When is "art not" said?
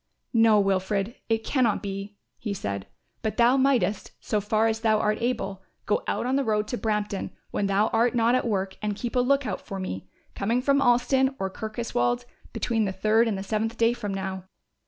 7.89-8.33